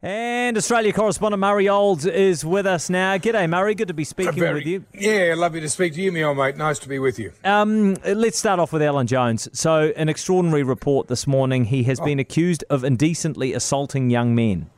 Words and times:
And 0.00 0.56
Australia 0.56 0.92
correspondent 0.92 1.40
Murray 1.40 1.68
Olds 1.68 2.06
is 2.06 2.44
with 2.44 2.66
us 2.66 2.88
now. 2.88 3.16
G'day, 3.18 3.50
Murray. 3.50 3.74
Good 3.74 3.88
to 3.88 3.94
be 3.94 4.04
speaking 4.04 4.34
Very- 4.34 4.54
with 4.60 4.66
you. 4.66 4.84
Yeah, 4.94 5.34
lovely 5.36 5.60
to 5.60 5.68
speak 5.68 5.94
to 5.94 6.00
you, 6.00 6.12
me 6.12 6.22
old 6.22 6.36
mate. 6.38 6.56
Nice 6.56 6.78
to 6.80 6.88
be 6.88 7.00
with 7.00 7.18
you. 7.18 7.32
Um, 7.42 7.96
let's 8.04 8.38
start 8.38 8.60
off 8.60 8.72
with 8.72 8.80
Alan 8.80 9.08
Jones. 9.08 9.48
So, 9.52 9.92
an 9.96 10.08
extraordinary 10.08 10.62
report 10.62 11.08
this 11.08 11.26
morning. 11.26 11.64
He 11.64 11.82
has 11.82 11.98
been 11.98 12.20
accused 12.20 12.62
of 12.70 12.84
indecently 12.84 13.52
assaulting 13.52 14.08
young 14.08 14.36
men. 14.36 14.70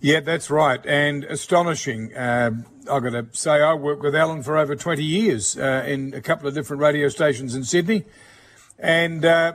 Yeah, 0.00 0.20
that's 0.20 0.50
right, 0.50 0.84
and 0.86 1.24
astonishing. 1.24 2.12
Um 2.16 2.66
I've 2.90 3.04
got 3.04 3.10
to 3.10 3.26
say, 3.30 3.60
I 3.62 3.74
worked 3.74 4.02
with 4.02 4.16
Alan 4.16 4.42
for 4.42 4.58
over 4.58 4.74
20 4.74 5.04
years 5.04 5.56
uh, 5.56 5.84
in 5.86 6.12
a 6.14 6.20
couple 6.20 6.48
of 6.48 6.54
different 6.54 6.82
radio 6.82 7.08
stations 7.08 7.54
in 7.54 7.62
Sydney, 7.62 8.02
and 8.76 9.24
uh, 9.24 9.52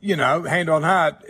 you 0.00 0.16
know, 0.16 0.42
hand 0.42 0.70
on 0.70 0.82
heart, 0.82 1.22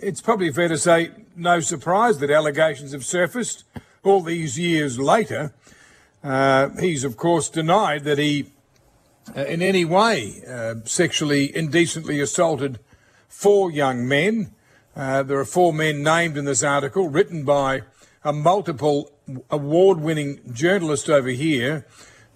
it's 0.00 0.20
probably 0.20 0.50
fair 0.52 0.68
to 0.68 0.78
say 0.78 1.10
no 1.36 1.60
surprise 1.60 2.18
that 2.18 2.30
allegations 2.30 2.92
have 2.92 3.04
surfaced 3.04 3.64
all 4.02 4.22
these 4.22 4.58
years 4.58 4.98
later. 4.98 5.52
Uh, 6.24 6.70
he's 6.80 7.04
of 7.04 7.16
course 7.16 7.50
denied 7.50 8.04
that 8.04 8.18
he, 8.18 8.46
uh, 9.36 9.44
in 9.44 9.60
any 9.60 9.84
way, 9.84 10.42
uh, 10.48 10.76
sexually 10.84 11.54
indecently 11.54 12.20
assaulted 12.20 12.78
four 13.28 13.70
young 13.70 14.06
men. 14.06 14.52
Uh, 14.94 15.22
there 15.22 15.38
are 15.38 15.44
four 15.44 15.72
men 15.72 16.02
named 16.02 16.36
in 16.36 16.44
this 16.44 16.62
article, 16.62 17.08
written 17.08 17.44
by 17.44 17.82
a 18.24 18.32
multiple 18.32 19.10
award 19.50 20.00
winning 20.00 20.40
journalist 20.52 21.10
over 21.10 21.30
here. 21.30 21.86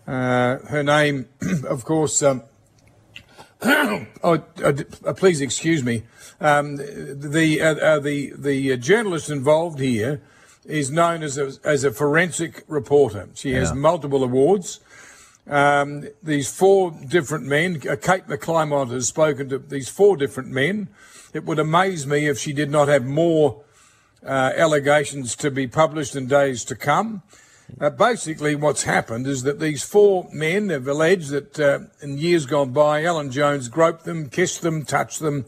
Uh, 0.06 0.58
her 0.68 0.82
name, 0.82 1.28
of 1.68 1.84
course, 1.84 2.22
um, 2.22 2.42
oh, 3.62 4.06
uh, 4.22 4.38
uh, 5.04 5.12
please 5.14 5.40
excuse 5.40 5.82
me. 5.82 6.02
Um, 6.40 6.76
the, 6.76 7.60
uh, 7.62 7.74
uh, 7.74 8.00
the, 8.00 8.32
the 8.36 8.72
uh, 8.72 8.76
journalist 8.76 9.30
involved 9.30 9.78
here 9.78 10.20
is 10.64 10.90
known 10.90 11.22
as 11.22 11.38
a, 11.38 11.52
as 11.64 11.84
a 11.84 11.92
forensic 11.92 12.64
reporter. 12.66 13.28
She 13.34 13.52
has 13.52 13.72
multiple 13.72 14.22
awards. 14.24 14.80
Um, 15.46 16.08
these 16.22 16.52
four 16.52 16.90
different 16.90 17.44
men, 17.44 17.80
uh, 17.88 17.94
Kate 17.96 18.26
McClymont 18.26 18.90
has 18.90 19.06
spoken 19.06 19.48
to 19.50 19.58
these 19.58 19.88
four 19.88 20.16
different 20.16 20.50
men. 20.50 20.88
It 21.32 21.44
would 21.44 21.58
amaze 21.58 22.06
me 22.06 22.26
if 22.26 22.38
she 22.38 22.52
did 22.52 22.70
not 22.70 22.88
have 22.88 23.04
more 23.04 23.62
uh, 24.24 24.52
allegations 24.56 25.36
to 25.36 25.50
be 25.50 25.68
published 25.68 26.16
in 26.16 26.26
days 26.26 26.64
to 26.64 26.74
come. 26.74 27.22
Uh, 27.80 27.90
basically, 27.90 28.54
what's 28.54 28.84
happened 28.84 29.26
is 29.26 29.42
that 29.42 29.60
these 29.60 29.82
four 29.82 30.28
men 30.32 30.68
have 30.68 30.86
alleged 30.86 31.30
that 31.30 31.58
uh, 31.58 31.80
in 32.00 32.16
years 32.16 32.46
gone 32.46 32.72
by, 32.72 33.04
Alan 33.04 33.30
Jones 33.30 33.68
groped 33.68 34.04
them, 34.04 34.28
kissed 34.28 34.62
them, 34.62 34.84
touched 34.84 35.20
them. 35.20 35.44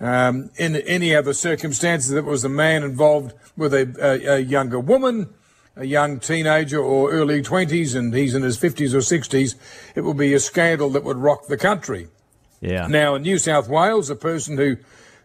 Um, 0.00 0.50
in 0.56 0.76
any 0.76 1.14
other 1.14 1.32
circumstances, 1.32 2.10
that 2.10 2.24
was 2.24 2.44
a 2.44 2.48
man 2.48 2.82
involved 2.82 3.32
with 3.56 3.72
a, 3.72 3.94
a, 4.00 4.34
a 4.34 4.38
younger 4.40 4.78
woman, 4.78 5.32
a 5.76 5.86
young 5.86 6.20
teenager 6.20 6.78
or 6.78 7.10
early 7.10 7.42
20s, 7.42 7.96
and 7.96 8.14
he's 8.14 8.34
in 8.34 8.42
his 8.42 8.58
50s 8.58 8.92
or 8.92 8.98
60s, 8.98 9.54
it 9.94 10.02
would 10.02 10.16
be 10.16 10.34
a 10.34 10.40
scandal 10.40 10.90
that 10.90 11.04
would 11.04 11.16
rock 11.16 11.46
the 11.46 11.56
country. 11.56 12.08
Yeah. 12.60 12.86
Now, 12.86 13.14
in 13.14 13.22
New 13.22 13.38
South 13.38 13.68
Wales, 13.68 14.10
a 14.10 14.16
person 14.16 14.56
who 14.56 14.76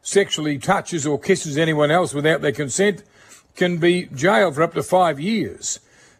sexually 0.01 0.57
touches 0.57 1.05
or 1.05 1.19
kisses 1.19 1.57
anyone 1.57 1.91
else 1.91 2.13
without 2.13 2.41
their 2.41 2.51
consent 2.51 3.03
can 3.55 3.77
be 3.77 4.05
jailed 4.13 4.55
for 4.55 4.63
up 4.63 4.73
to 4.73 4.83
five 4.83 5.19
years. 5.19 5.79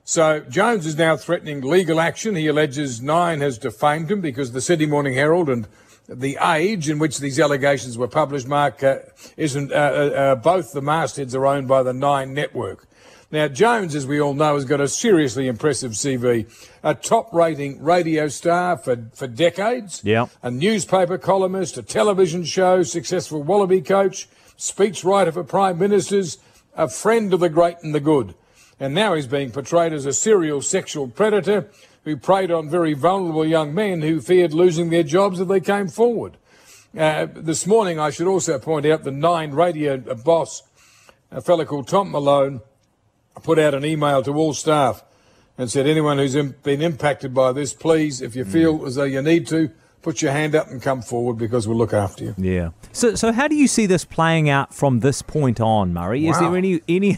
So 0.09 0.39
Jones 0.39 0.87
is 0.87 0.97
now 0.97 1.17
threatening 1.17 1.61
legal 1.61 1.99
action. 1.99 2.35
He 2.35 2.47
alleges 2.47 2.99
Nine 2.99 3.41
has 3.41 3.59
defamed 3.59 4.09
him 4.09 4.21
because 4.21 4.53
the 4.53 4.59
Sydney 4.59 4.87
Morning 4.87 5.13
Herald 5.13 5.49
and 5.49 5.67
the 6.07 6.35
Age 6.41 6.89
in 6.89 6.97
which 6.97 7.19
these 7.19 7.39
allegations 7.39 7.95
were 7.95 8.07
published, 8.07 8.47
Mark, 8.47 8.81
uh, 8.81 9.01
isn't. 9.37 9.71
Uh, 9.71 9.75
uh, 9.75 9.79
uh, 9.79 10.35
both 10.35 10.73
the 10.73 10.81
mastheads 10.81 11.35
are 11.35 11.45
owned 11.45 11.67
by 11.67 11.83
the 11.83 11.93
Nine 11.93 12.33
network. 12.33 12.87
Now, 13.29 13.49
Jones, 13.49 13.93
as 13.93 14.07
we 14.07 14.19
all 14.19 14.33
know, 14.33 14.55
has 14.55 14.65
got 14.65 14.81
a 14.81 14.87
seriously 14.87 15.45
impressive 15.45 15.91
CV. 15.91 16.51
A 16.81 16.95
top 16.95 17.31
rating 17.31 17.79
radio 17.83 18.29
star 18.29 18.77
for, 18.77 19.11
for 19.13 19.27
decades. 19.27 20.01
Yeah. 20.03 20.25
A 20.41 20.49
newspaper 20.49 21.19
columnist, 21.19 21.77
a 21.77 21.83
television 21.83 22.45
show, 22.45 22.81
successful 22.81 23.43
Wallaby 23.43 23.81
coach, 23.81 24.27
speechwriter 24.57 25.31
for 25.31 25.43
prime 25.43 25.77
ministers, 25.77 26.39
a 26.75 26.89
friend 26.89 27.31
of 27.31 27.41
the 27.41 27.49
great 27.49 27.75
and 27.83 27.93
the 27.93 27.99
good. 27.99 28.33
And 28.79 28.93
now 28.93 29.13
he's 29.13 29.27
being 29.27 29.51
portrayed 29.51 29.93
as 29.93 30.05
a 30.05 30.13
serial 30.13 30.61
sexual 30.61 31.07
predator 31.07 31.69
who 32.05 32.15
preyed 32.15 32.49
on 32.49 32.69
very 32.69 32.93
vulnerable 32.93 33.45
young 33.45 33.73
men 33.73 34.01
who 34.01 34.21
feared 34.21 34.53
losing 34.53 34.89
their 34.89 35.03
jobs 35.03 35.39
if 35.39 35.47
they 35.47 35.59
came 35.59 35.87
forward. 35.89 36.37
Uh, 36.97 37.27
this 37.35 37.67
morning, 37.67 37.99
I 37.99 38.09
should 38.09 38.27
also 38.27 38.57
point 38.57 38.85
out 38.85 39.03
the 39.03 39.11
Nine 39.11 39.51
radio 39.51 39.97
boss, 39.97 40.63
a 41.29 41.41
fellow 41.41 41.65
called 41.65 41.87
Tom 41.87 42.11
Malone, 42.11 42.61
put 43.43 43.59
out 43.59 43.73
an 43.73 43.85
email 43.85 44.23
to 44.23 44.33
all 44.33 44.53
staff 44.53 45.03
and 45.57 45.69
said, 45.69 45.85
anyone 45.85 46.17
who's 46.17 46.35
im- 46.35 46.55
been 46.63 46.81
impacted 46.81 47.33
by 47.33 47.51
this, 47.51 47.73
please, 47.73 48.21
if 48.21 48.35
you 48.35 48.45
feel 48.45 48.85
as 48.85 48.95
though 48.95 49.03
you 49.03 49.21
need 49.21 49.45
to, 49.47 49.69
put 50.01 50.21
your 50.21 50.31
hand 50.31 50.55
up 50.55 50.67
and 50.69 50.81
come 50.81 51.01
forward 51.01 51.37
because 51.37 51.67
we'll 51.67 51.77
look 51.77 51.93
after 51.93 52.23
you. 52.23 52.35
Yeah. 52.37 52.69
So, 52.93 53.15
so 53.15 53.33
how 53.33 53.47
do 53.47 53.55
you 53.55 53.67
see 53.67 53.85
this 53.85 54.05
playing 54.05 54.49
out 54.49 54.73
from 54.73 55.01
this 55.01 55.21
point 55.21 55.59
on, 55.59 55.93
Murray? 55.93 56.27
Is 56.27 56.39
there 56.39 56.55
any 56.55 56.81
any 56.87 57.17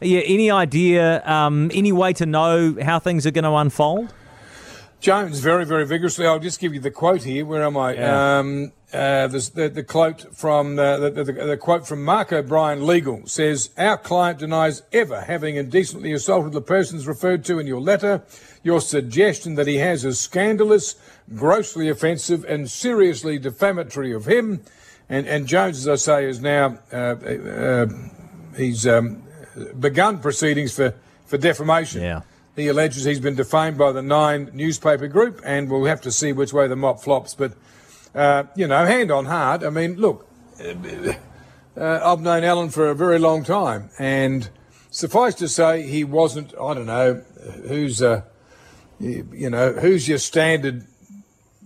yeah 0.00 0.20
any 0.20 0.50
idea, 0.50 1.26
um, 1.26 1.70
any 1.74 1.92
way 1.92 2.12
to 2.14 2.26
know 2.26 2.76
how 2.82 2.98
things 2.98 3.26
are 3.26 3.30
going 3.30 3.44
to 3.44 3.54
unfold? 3.54 4.12
Jones 5.00 5.40
very, 5.40 5.64
very 5.64 5.86
vigorously. 5.86 6.26
I'll 6.26 6.38
just 6.38 6.60
give 6.60 6.74
you 6.74 6.80
the 6.80 6.90
quote 6.90 7.22
here. 7.22 7.46
Where 7.46 7.64
am 7.64 7.76
I? 7.76 7.94
Yeah. 7.94 8.38
Um, 8.38 8.72
uh, 8.92 9.28
the, 9.28 9.70
the 9.72 9.82
quote 9.84 10.36
from 10.36 10.78
uh, 10.78 10.98
the, 10.98 11.10
the, 11.10 11.32
the 11.32 11.56
quote 11.56 11.86
from 11.86 12.04
Mark 12.04 12.32
O'Brien 12.32 12.86
Legal 12.86 13.22
says, 13.26 13.70
"Our 13.78 13.96
client 13.96 14.40
denies 14.40 14.82
ever 14.92 15.22
having 15.22 15.56
indecently 15.56 16.12
assaulted 16.12 16.52
the 16.52 16.60
persons 16.60 17.06
referred 17.06 17.44
to 17.46 17.58
in 17.58 17.66
your 17.66 17.80
letter. 17.80 18.22
Your 18.62 18.80
suggestion 18.80 19.54
that 19.54 19.66
he 19.66 19.76
has 19.76 20.04
is 20.04 20.20
scandalous, 20.20 20.96
grossly 21.34 21.88
offensive, 21.88 22.44
and 22.44 22.70
seriously 22.70 23.38
defamatory 23.38 24.12
of 24.12 24.26
him." 24.26 24.60
And, 25.08 25.26
and 25.26 25.46
Jones, 25.46 25.78
as 25.78 25.88
I 25.88 25.96
say, 25.96 26.24
is 26.26 26.40
now 26.40 26.78
uh, 26.92 26.96
uh, 26.96 27.86
he's 28.56 28.86
um, 28.86 29.22
begun 29.78 30.18
proceedings 30.18 30.74
for 30.74 30.94
for 31.26 31.38
defamation. 31.38 32.02
Yeah. 32.02 32.22
He 32.56 32.66
alleges 32.68 33.04
he's 33.04 33.20
been 33.20 33.36
defamed 33.36 33.78
by 33.78 33.92
the 33.92 34.02
Nine 34.02 34.50
newspaper 34.52 35.06
group, 35.06 35.40
and 35.44 35.70
we'll 35.70 35.84
have 35.84 36.00
to 36.02 36.10
see 36.10 36.32
which 36.32 36.52
way 36.52 36.66
the 36.66 36.76
mop 36.76 37.00
flops. 37.00 37.34
But, 37.34 37.52
uh, 38.14 38.44
you 38.56 38.66
know, 38.66 38.84
hand 38.84 39.10
on 39.12 39.26
heart, 39.26 39.62
I 39.62 39.70
mean, 39.70 39.94
look, 39.94 40.26
uh, 40.60 41.12
I've 42.04 42.20
known 42.20 42.42
Alan 42.44 42.70
for 42.70 42.90
a 42.90 42.94
very 42.94 43.18
long 43.18 43.44
time, 43.44 43.90
and 43.98 44.50
suffice 44.90 45.36
to 45.36 45.48
say, 45.48 45.82
he 45.82 46.02
wasn't, 46.02 46.52
I 46.60 46.74
don't 46.74 46.86
know, 46.86 47.22
who's, 47.68 48.02
uh, 48.02 48.22
you, 48.98 49.28
you 49.32 49.48
know, 49.48 49.72
who's 49.74 50.08
your 50.08 50.18
standard 50.18 50.84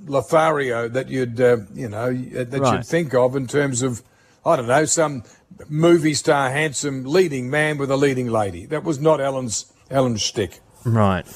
Lothario 0.06 0.86
that 0.88 1.08
you'd, 1.08 1.40
uh, 1.40 1.58
you 1.74 1.88
know, 1.88 2.12
that 2.12 2.60
Right. 2.60 2.74
you'd 2.74 2.86
think 2.86 3.14
of 3.14 3.34
in 3.34 3.46
terms 3.46 3.80
of, 3.80 4.02
I 4.44 4.56
don't 4.56 4.68
know, 4.68 4.84
some 4.84 5.24
movie 5.68 6.14
star, 6.14 6.50
handsome 6.50 7.04
leading 7.04 7.50
man 7.50 7.78
with 7.78 7.90
a 7.90 7.96
leading 7.96 8.28
lady. 8.30 8.66
That 8.66 8.84
was 8.84 9.00
not 9.00 9.20
Alan's, 9.20 9.72
Alan's 9.90 10.20
shtick. 10.22 10.60
Right. 10.84 11.26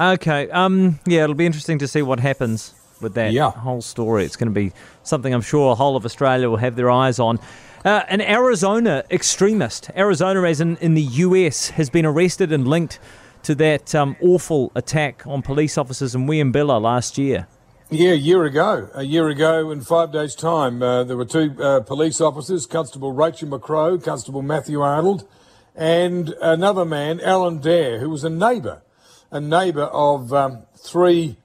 Okay. 0.00 0.48
Um. 0.50 1.00
Yeah, 1.06 1.24
it'll 1.24 1.34
be 1.34 1.46
interesting 1.46 1.78
to 1.80 1.88
see 1.88 2.02
what 2.02 2.20
happens 2.20 2.74
with 3.00 3.14
that 3.14 3.32
Yeah. 3.32 3.50
whole 3.50 3.82
story. 3.82 4.24
It's 4.24 4.36
going 4.36 4.48
to 4.48 4.54
be 4.54 4.72
something 5.02 5.32
I'm 5.32 5.40
sure 5.40 5.72
a 5.72 5.74
whole 5.74 5.96
of 5.96 6.04
Australia 6.04 6.48
will 6.50 6.56
have 6.56 6.76
their 6.76 6.90
eyes 6.90 7.18
on. 7.18 7.38
Uh, 7.84 8.02
an 8.08 8.20
Arizona 8.20 9.04
extremist, 9.10 9.88
Arizona 9.96 10.42
as 10.42 10.60
in, 10.60 10.76
in 10.78 10.94
the 10.94 11.02
US, 11.02 11.70
has 11.70 11.90
been 11.90 12.04
arrested 12.04 12.52
and 12.52 12.66
linked 12.66 12.98
to 13.44 13.54
that 13.54 13.94
um, 13.94 14.16
awful 14.20 14.72
attack 14.74 15.24
on 15.26 15.42
police 15.42 15.78
officers 15.78 16.14
in 16.14 16.26
Wieambilla 16.26 16.80
last 16.80 17.16
year. 17.18 17.46
Yeah, 17.90 18.10
a 18.10 18.16
year 18.16 18.44
ago. 18.44 18.90
A 18.92 19.02
year 19.02 19.28
ago, 19.28 19.70
in 19.70 19.80
five 19.80 20.12
days' 20.12 20.34
time, 20.34 20.82
uh, 20.82 21.04
there 21.04 21.16
were 21.16 21.24
two 21.24 21.56
uh, 21.58 21.80
police 21.80 22.20
officers, 22.20 22.66
Constable 22.66 23.12
Rachel 23.12 23.48
McCrow, 23.48 24.02
Constable 24.04 24.42
Matthew 24.42 24.82
Arnold, 24.82 25.26
and 25.74 26.34
another 26.42 26.84
man, 26.84 27.18
Alan 27.22 27.60
Dare, 27.60 27.98
who 27.98 28.10
was 28.10 28.24
a 28.24 28.28
neighbour, 28.28 28.82
a 29.30 29.40
neighbour 29.40 29.84
of 29.84 30.34
um, 30.34 30.66
three 30.76 31.38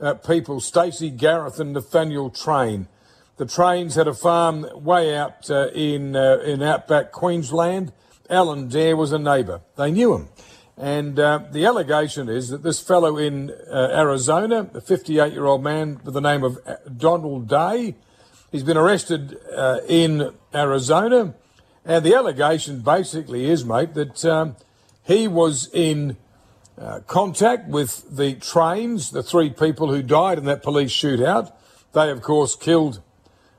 uh, 0.00 0.14
people, 0.14 0.60
Stacey 0.60 1.10
Gareth 1.10 1.58
and 1.58 1.72
Nathaniel 1.72 2.30
Train. 2.30 2.86
The 3.36 3.46
Trains 3.46 3.96
had 3.96 4.06
a 4.06 4.14
farm 4.14 4.68
way 4.74 5.16
out 5.16 5.50
uh, 5.50 5.70
in 5.70 6.14
uh, 6.14 6.38
in 6.44 6.62
outback 6.62 7.10
Queensland. 7.10 7.92
Alan 8.30 8.68
Dare 8.68 8.96
was 8.96 9.10
a 9.10 9.18
neighbour. 9.18 9.62
They 9.76 9.90
knew 9.90 10.14
him. 10.14 10.28
And 10.78 11.18
uh, 11.18 11.40
the 11.50 11.66
allegation 11.66 12.28
is 12.28 12.50
that 12.50 12.62
this 12.62 12.80
fellow 12.80 13.16
in 13.16 13.50
uh, 13.50 13.88
Arizona, 13.92 14.70
a 14.74 14.80
58 14.80 15.32
year 15.32 15.44
old 15.44 15.62
man 15.62 16.00
with 16.04 16.14
the 16.14 16.20
name 16.20 16.44
of 16.44 16.58
uh, 16.64 16.76
Donald 16.96 17.48
Day, 17.48 17.96
he's 18.52 18.62
been 18.62 18.76
arrested 18.76 19.36
uh, 19.56 19.80
in 19.88 20.32
Arizona. 20.54 21.34
And 21.84 22.04
the 22.04 22.14
allegation 22.14 22.80
basically 22.80 23.50
is, 23.50 23.64
mate, 23.64 23.94
that 23.94 24.24
um, 24.24 24.56
he 25.04 25.26
was 25.26 25.68
in 25.72 26.16
uh, 26.80 27.00
contact 27.08 27.68
with 27.68 28.04
the 28.16 28.34
Trains, 28.34 29.10
the 29.10 29.22
three 29.22 29.50
people 29.50 29.92
who 29.92 30.00
died 30.00 30.38
in 30.38 30.44
that 30.44 30.62
police 30.62 30.92
shootout. 30.92 31.52
They, 31.92 32.08
of 32.10 32.22
course, 32.22 32.54
killed 32.54 33.00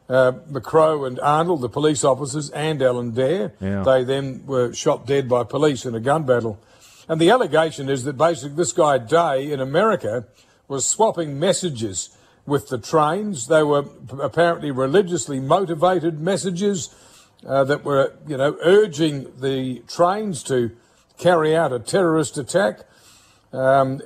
uh, 0.08 0.34
McCrow 0.50 1.06
and 1.06 1.20
Arnold, 1.20 1.62
the 1.62 1.70
police 1.70 2.06
officers, 2.06 2.50
and 2.52 2.82
Alan 2.82 3.12
Dare. 3.12 3.54
Yeah. 3.60 3.84
They 3.84 4.06
then 4.06 4.46
were 4.46 4.74
shot 4.74 5.06
dead 5.06 5.28
by 5.28 5.44
police 5.44 5.86
in 5.86 5.96
a 5.96 6.00
gun 6.00 6.24
battle. 6.24 6.62
And 7.10 7.20
the 7.20 7.32
allegation 7.32 7.90
is 7.90 8.04
that 8.04 8.18
basically 8.18 8.56
this 8.56 8.72
guy 8.72 9.00
Day 9.00 9.52
in 9.52 9.60
America 9.60 10.28
was 10.68 10.86
swapping 10.86 11.40
messages 11.40 12.16
with 12.46 12.70
the 12.70 12.78
Trains. 12.78 13.48
They 13.48 13.64
were 13.64 13.86
apparently 14.22 14.70
religiously 14.70 15.40
motivated 15.40 16.22
messages 16.22 16.94
uh, 17.48 17.64
that 17.64 17.84
were, 17.84 18.14
you 18.28 18.38
know, 18.38 18.58
urging 18.62 19.40
the 19.40 19.80
Trains 19.88 20.44
to 20.44 20.72
carry 21.18 21.56
out 21.56 21.74
a 21.74 21.80
terrorist 21.80 22.38
attack. 22.38 22.82
Um, 23.52 24.02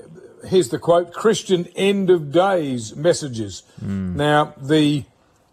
here's 0.47 0.69
the 0.69 0.79
quote: 0.79 1.11
"Christian 1.11 1.67
end 1.75 2.09
of 2.09 2.31
days 2.31 2.95
messages." 2.95 3.63
Now 4.15 4.53
the 4.61 5.03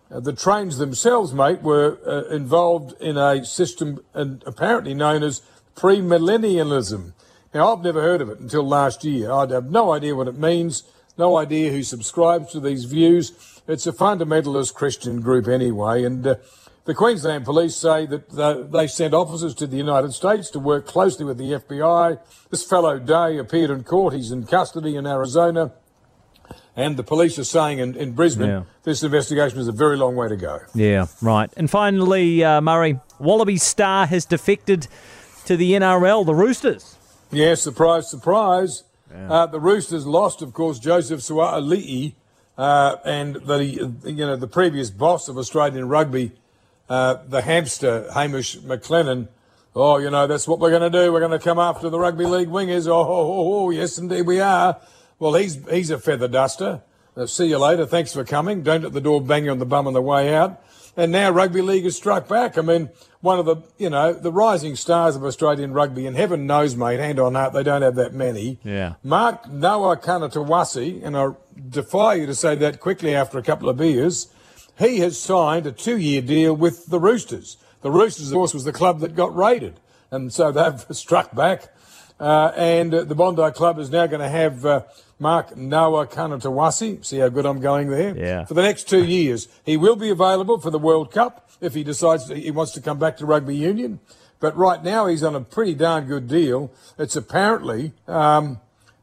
uh, 0.09 0.21
the 0.21 0.33
Trains 0.33 0.79
themselves, 0.79 1.33
mate, 1.33 1.63
were 1.63 1.99
uh, 2.07 2.33
involved 2.35 2.95
in 3.01 3.17
a 3.17 3.45
system 3.45 4.01
and 4.15 4.43
apparently 4.47 4.95
known 4.95 5.25
as 5.25 5.43
premillennialism. 5.75 7.13
Now, 7.53 7.75
I've 7.75 7.83
never 7.83 8.01
heard 8.01 8.21
of 8.21 8.29
it 8.29 8.39
until 8.39 8.67
last 8.67 9.05
year. 9.05 9.33
I'd 9.33 9.51
have 9.51 9.71
no 9.71 9.93
idea 9.93 10.15
what 10.15 10.29
it 10.29 10.39
means, 10.39 10.85
no 11.19 11.37
idea 11.37 11.73
who 11.73 11.83
subscribes 11.83 12.53
to 12.53 12.61
these 12.61 12.85
views. 12.85 13.61
It's 13.67 13.87
a 13.87 13.93
fundamentalist 13.93 14.75
Christian 14.75 15.21
group 15.21 15.49
anyway, 15.49 16.05
and 16.05 16.25
uh, 16.25 16.37
the 16.85 16.95
Queensland 16.95 17.45
Police 17.45 17.75
say 17.77 18.07
that 18.07 18.33
uh, 18.39 18.63
they 18.63 18.87
sent 18.87 19.15
officers 19.15 19.55
to 19.57 19.67
the 19.67 19.77
United 19.77 20.13
States 20.13 20.49
to 20.51 20.59
work 20.61 20.87
closely 20.87 21.25
with 21.25 21.39
the 21.39 21.53
FBI. 21.53 22.21
This 22.51 22.65
fellow 22.65 22.99
Day 23.01 23.39
appeared 23.39 23.71
in 23.71 23.83
court. 23.85 24.15
He's 24.15 24.31
in 24.31 24.47
custody 24.47 24.95
in 24.97 25.07
Arizona. 25.07 25.73
And 26.77 26.97
the 26.97 27.03
police 27.03 27.37
are 27.39 27.45
saying 27.45 27.81
in, 27.81 27.97
in 27.97 28.13
Brisbane 28.13 28.49
Yeah. 28.49 28.63
this 28.85 29.03
investigation 29.03 29.59
is 29.59 29.67
a 29.69 29.73
very 29.73 29.97
long 29.97 30.15
way 30.15 30.29
to 30.29 30.37
go. 30.37 30.61
Yeah, 30.75 31.07
right. 31.21 31.51
And 31.57 31.69
finally, 31.69 32.43
uh, 32.45 32.61
Murray, 32.61 32.99
Wallaby 33.19 33.57
star 33.57 34.07
has 34.07 34.25
defected 34.25 34.87
to 35.47 35.57
the 35.57 35.73
NRL, 35.73 36.25
the 36.25 36.35
Roosters. 36.35 36.97
Yeah, 37.31 37.55
surprise, 37.55 38.11
surprise. 38.11 38.83
Uh, 39.13 39.47
the 39.47 39.61
Roosters 39.61 40.07
lost, 40.07 40.43
of 40.43 40.53
course, 40.53 40.79
Joseph 40.79 41.21
Sua'ali'i, 41.21 42.15
uh, 42.57 42.97
and 43.05 43.37
the 43.37 43.65
you 43.65 44.27
know 44.27 44.37
the 44.37 44.47
previous 44.47 44.91
boss 44.91 45.29
of 45.29 45.39
Australian 45.39 45.89
rugby, 45.89 46.33
uh, 46.89 47.19
the 47.27 47.43
hamster 47.43 48.11
Hamish 48.13 48.59
McLennan. 48.59 49.29
Oh, 49.75 49.99
you 49.99 50.11
know 50.11 50.27
that's 50.27 50.47
what 50.47 50.59
we're 50.59 50.71
going 50.71 50.91
to 50.91 50.91
do. 50.91 51.13
We're 51.13 51.21
going 51.21 51.31
to 51.31 51.39
come 51.39 51.59
after 51.59 51.89
the 51.89 51.99
rugby 51.99 52.25
league 52.25 52.49
wingers. 52.49 52.87
Oh, 52.87 53.01
oh, 53.01 53.65
oh, 53.65 53.71
yes, 53.71 53.99
indeed 53.99 54.27
we 54.27 54.41
are. 54.41 54.81
Well, 55.19 55.35
he's 55.35 55.59
he's 55.69 55.91
a 55.91 55.99
feather 55.99 56.29
duster. 56.29 56.83
Uh, 57.17 57.27
see 57.27 57.47
you 57.47 57.59
later. 57.59 57.87
Thanks 57.87 58.13
for 58.13 58.25
coming. 58.25 58.63
Don't 58.63 58.83
let 58.83 58.93
the 58.93 59.01
door 59.01 59.21
bang 59.21 59.45
you 59.45 59.51
on 59.51 59.59
the 59.59 59.67
bum 59.67 59.87
on 59.87 59.93
the 59.93 60.03
way 60.03 60.35
out. 60.35 60.63
And 60.97 61.13
now 61.13 61.31
rugby 61.31 61.63
league 61.63 61.85
has 61.85 61.97
struck 61.97 62.29
back. 62.29 62.59
I 62.59 62.63
mean, 62.63 62.91
one 63.21 63.39
of 63.39 63.47
the 63.47 63.57
you 63.79 63.91
know 63.91 64.13
the 64.13 64.33
rising 64.33 64.77
stars 64.77 65.17
of 65.17 65.25
Australian 65.25 65.73
rugby, 65.73 66.07
and 66.07 66.17
heaven 66.17 66.47
knows, 66.47 66.77
mate, 66.77 67.01
hand 67.01 67.19
on 67.21 67.35
heart, 67.35 67.53
they 67.53 67.63
don't 67.63 67.83
have 67.83 67.97
that 67.97 68.15
many. 68.15 68.59
Yeah. 68.65 68.95
Mark 69.03 69.51
Noah 69.51 69.97
Nawaqanitawase, 69.97 71.05
and 71.05 71.17
I 71.17 71.29
defy 71.69 72.15
you 72.15 72.27
to 72.27 72.35
say 72.35 72.55
that 72.57 72.81
quickly 72.81 73.15
after 73.15 73.39
a 73.39 73.43
couple 73.43 73.69
of 73.69 73.77
beers, 73.77 74.33
he 74.79 75.01
has 75.01 75.21
signed 75.21 75.67
a 75.67 75.73
two-year 75.73 76.23
deal 76.23 76.55
with 76.55 76.87
the 76.87 76.99
Roosters. 76.99 77.59
The 77.83 77.91
Roosters, 77.91 78.31
of 78.31 78.35
course, 78.35 78.55
was 78.55 78.65
the 78.65 78.73
club 78.73 79.01
that 79.01 79.15
got 79.15 79.35
raided, 79.35 79.81
and 80.11 80.33
so 80.33 80.51
they've 80.51 80.85
struck 80.97 81.35
back. 81.35 81.75
Uh, 82.21 82.53
and 82.55 82.93
uh, 82.93 83.05
the 83.05 83.15
Bondi 83.15 83.51
Club 83.53 83.79
is 83.79 83.91
now 83.91 84.07
going 84.07 84.21
to 84.21 84.29
have 84.29 84.67
uh, 84.67 84.83
Mark 85.19 85.57
Noah 85.57 86.07
Nawaqanitawase. 86.07 87.05
See 87.05 87.19
how 87.19 87.31
good 87.31 87.47
I'm 87.47 87.61
going 87.61 87.89
there? 87.89 88.15
Yeah. 88.17 88.45
For 88.45 88.53
the 88.53 88.63
next 88.63 88.89
two 88.89 89.05
years. 89.05 89.49
He 89.65 89.79
will 89.79 89.97
be 89.97 90.11
available 90.11 90.61
for 90.61 90.71
the 90.71 90.79
World 90.79 91.13
Cup 91.13 91.51
if 91.63 91.75
he 91.75 91.83
decides 91.83 92.29
that 92.29 92.37
he 92.37 92.51
wants 92.51 92.73
to 92.73 92.81
come 92.83 92.99
back 92.99 93.17
to 93.19 93.27
rugby 93.27 93.57
union. 93.57 94.01
But 94.39 94.55
right 94.57 94.83
now 94.85 95.07
he's 95.07 95.23
on 95.23 95.35
a 95.35 95.41
pretty 95.41 95.75
darn 95.75 96.07
good 96.07 96.29
deal. 96.29 96.71
It's 96.99 97.17
apparently 97.17 97.93
um, 98.07 98.61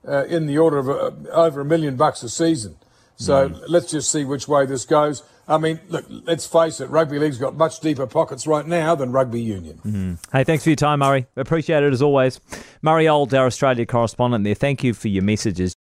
uh, 0.08 0.25
in 0.25 0.46
the 0.46 0.60
order 0.60 0.78
of 0.78 0.90
uh, 0.90 1.30
over 1.31 1.62
a 1.62 1.66
million 1.66 1.96
bucks 1.96 2.22
a 2.22 2.30
season. 2.30 2.75
So 3.16 3.60
let's 3.68 3.90
just 3.90 4.12
see 4.12 4.25
which 4.25 4.48
way 4.48 4.68
this 4.68 4.86
goes. 4.86 5.24
I 5.48 5.58
mean, 5.58 5.80
look, 5.88 6.06
let's 6.10 6.46
face 6.46 6.82
it, 6.82 6.90
rugby 6.90 7.20
league's 7.20 7.38
got 7.38 7.56
much 7.56 7.80
deeper 7.80 8.06
pockets 8.06 8.46
right 8.46 8.66
now 8.66 8.96
than 8.96 9.12
rugby 9.12 9.42
union. 9.42 9.80
Mm-hmm. 9.86 10.14
Hey, 10.32 10.44
thanks 10.44 10.64
for 10.64 10.70
your 10.70 10.76
time, 10.76 11.00
Murray. 11.00 11.26
Appreciate 11.38 11.84
it 11.84 11.94
as 11.94 12.02
always. 12.02 12.42
Murray 12.82 13.08
Old, 13.08 13.34
our 13.34 13.46
Australia 13.46 13.86
correspondent 13.86 14.44
there. 14.44 14.56
Thank 14.56 14.84
you 14.84 14.94
for 14.94 15.08
your 15.08 15.24
messages. 15.24 15.74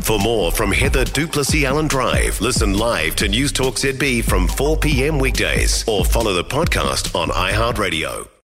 For 0.00 0.18
more 0.18 0.52
from 0.52 0.72
Heather 0.72 1.04
du 1.04 1.26
Plessis-Allen 1.26 1.88
Drive, 1.88 2.40
listen 2.40 2.74
live 2.74 3.16
to 3.16 3.26
Newstalk 3.26 3.74
ZB 3.74 4.22
from 4.24 4.46
4 4.46 4.76
p.m. 4.76 5.18
weekdays 5.18 5.86
or 5.88 6.04
follow 6.04 6.32
the 6.32 6.44
podcast 6.44 7.14
on 7.20 7.28
iHeartRadio. 7.28 8.28